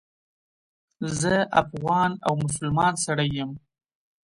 زه 1.19 1.35
افغان 1.61 2.11
او 2.27 2.33
مسلمان 2.45 2.93
سړی 3.05 3.29
یم. 3.37 3.51